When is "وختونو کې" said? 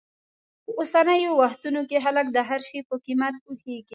1.41-1.97